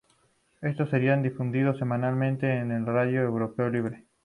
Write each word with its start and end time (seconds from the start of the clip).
Estos 0.63 0.89
serían 0.89 1.21
difundidos 1.21 1.77
semanalmente 1.77 2.51
en 2.51 2.69
la 2.69 2.91
Radio 2.91 3.21
Europa 3.21 3.69
Libre. 3.69 4.05